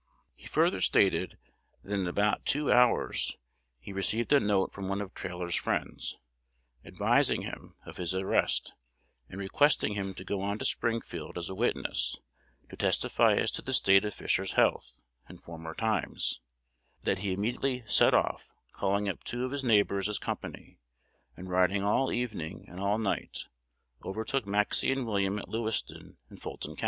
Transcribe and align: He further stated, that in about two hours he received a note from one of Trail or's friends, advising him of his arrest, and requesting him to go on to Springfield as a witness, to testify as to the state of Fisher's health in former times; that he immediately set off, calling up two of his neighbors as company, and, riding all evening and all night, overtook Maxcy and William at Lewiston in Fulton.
He 0.35 0.47
further 0.47 0.81
stated, 0.81 1.37
that 1.83 1.93
in 1.93 2.07
about 2.07 2.43
two 2.47 2.71
hours 2.71 3.37
he 3.79 3.93
received 3.93 4.33
a 4.33 4.39
note 4.39 4.73
from 4.73 4.89
one 4.89 4.99
of 4.99 5.13
Trail 5.13 5.43
or's 5.43 5.53
friends, 5.53 6.17
advising 6.83 7.43
him 7.43 7.75
of 7.85 7.97
his 7.97 8.15
arrest, 8.15 8.73
and 9.29 9.39
requesting 9.39 9.93
him 9.93 10.15
to 10.15 10.23
go 10.23 10.41
on 10.41 10.57
to 10.57 10.65
Springfield 10.65 11.37
as 11.37 11.49
a 11.49 11.53
witness, 11.53 12.17
to 12.71 12.75
testify 12.75 13.35
as 13.35 13.51
to 13.51 13.61
the 13.61 13.73
state 13.75 14.03
of 14.03 14.15
Fisher's 14.15 14.53
health 14.53 14.97
in 15.29 15.37
former 15.37 15.75
times; 15.75 16.41
that 17.03 17.19
he 17.19 17.31
immediately 17.33 17.83
set 17.85 18.15
off, 18.15 18.49
calling 18.73 19.07
up 19.07 19.23
two 19.23 19.45
of 19.45 19.51
his 19.51 19.63
neighbors 19.63 20.09
as 20.09 20.17
company, 20.17 20.79
and, 21.37 21.47
riding 21.47 21.83
all 21.83 22.11
evening 22.11 22.65
and 22.67 22.79
all 22.79 22.97
night, 22.97 23.45
overtook 24.03 24.45
Maxcy 24.47 24.91
and 24.91 25.05
William 25.05 25.37
at 25.37 25.47
Lewiston 25.47 26.17
in 26.31 26.37
Fulton. 26.37 26.75